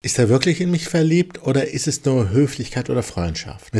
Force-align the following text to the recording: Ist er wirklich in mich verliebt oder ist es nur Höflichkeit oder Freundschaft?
Ist 0.00 0.16
er 0.20 0.28
wirklich 0.28 0.60
in 0.60 0.70
mich 0.70 0.86
verliebt 0.86 1.42
oder 1.42 1.72
ist 1.72 1.88
es 1.88 2.04
nur 2.04 2.30
Höflichkeit 2.30 2.88
oder 2.88 3.02
Freundschaft? 3.02 3.74